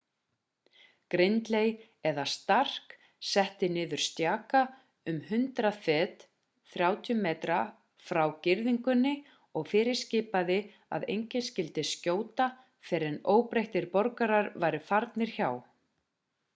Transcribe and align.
gridley 1.13 1.67
eða 2.11 2.23
stark 2.35 2.95
setti 3.31 3.67
niður 3.75 4.01
stjaka 4.05 4.61
um 5.13 5.19
100 5.35 5.73
fet 5.89 6.25
30 6.77 7.17
m 7.33 7.77
frá 8.07 8.23
girðingunni 8.49 9.13
og 9.61 9.69
fyrirskipaði 9.75 10.57
að 10.99 11.07
enginn 11.19 11.47
skyldi 11.51 11.87
skjóta 11.93 12.49
fyrr 12.89 13.09
en 13.13 13.23
óbreyttir 13.37 13.91
borgarar 13.99 14.53
væru 14.67 14.83
farnir 14.91 15.37
hjá 15.37 15.49